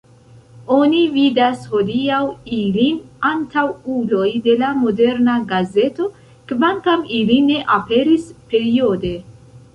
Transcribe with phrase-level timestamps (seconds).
[0.75, 2.21] Oni vidas hodiaŭ
[2.59, 2.97] ilin
[3.31, 6.09] antaŭuloj de la moderna gazeto,
[6.53, 9.15] kvankam ili ne aperis periode.